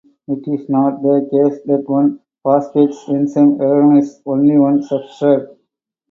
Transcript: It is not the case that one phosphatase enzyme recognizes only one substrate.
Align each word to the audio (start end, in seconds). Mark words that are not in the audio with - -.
It 0.27 0.47
is 0.47 0.67
not 0.67 1.03
the 1.03 1.27
case 1.29 1.61
that 1.67 1.87
one 1.87 2.21
phosphatase 2.43 3.07
enzyme 3.09 3.59
recognizes 3.59 4.19
only 4.25 4.57
one 4.57 4.79
substrate. 4.79 5.55